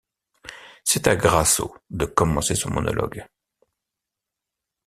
[0.83, 3.23] C'est à Grassot de commencer son monologue.